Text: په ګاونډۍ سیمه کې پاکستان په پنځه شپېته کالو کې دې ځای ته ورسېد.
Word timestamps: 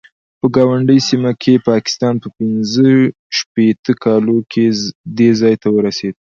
په 0.39 0.47
ګاونډۍ 0.55 0.99
سیمه 1.09 1.31
کې 1.41 1.53
پاکستان 1.69 2.13
په 2.23 2.27
پنځه 2.37 2.87
شپېته 3.37 3.93
کالو 4.03 4.37
کې 4.51 4.65
دې 5.17 5.29
ځای 5.39 5.55
ته 5.61 5.67
ورسېد. 5.75 6.15